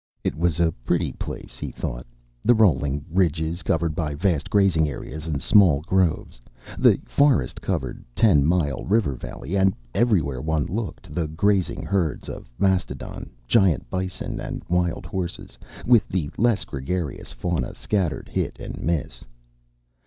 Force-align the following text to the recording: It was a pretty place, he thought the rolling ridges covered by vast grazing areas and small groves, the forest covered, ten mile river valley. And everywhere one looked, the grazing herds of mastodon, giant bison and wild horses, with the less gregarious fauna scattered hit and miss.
It 0.23 0.35
was 0.35 0.59
a 0.59 0.71
pretty 0.71 1.11
place, 1.13 1.59
he 1.59 1.69
thought 1.69 2.07
the 2.43 2.55
rolling 2.55 3.05
ridges 3.07 3.61
covered 3.61 3.93
by 3.93 4.15
vast 4.15 4.49
grazing 4.49 4.89
areas 4.89 5.27
and 5.27 5.39
small 5.39 5.81
groves, 5.81 6.41
the 6.79 6.99
forest 7.05 7.61
covered, 7.61 8.03
ten 8.15 8.43
mile 8.43 8.83
river 8.83 9.13
valley. 9.13 9.55
And 9.55 9.75
everywhere 9.93 10.41
one 10.41 10.65
looked, 10.65 11.13
the 11.13 11.27
grazing 11.27 11.83
herds 11.85 12.29
of 12.29 12.49
mastodon, 12.57 13.29
giant 13.47 13.91
bison 13.91 14.39
and 14.39 14.63
wild 14.67 15.05
horses, 15.05 15.55
with 15.85 16.07
the 16.09 16.31
less 16.35 16.65
gregarious 16.65 17.31
fauna 17.31 17.75
scattered 17.75 18.27
hit 18.27 18.57
and 18.59 18.81
miss. 18.81 19.23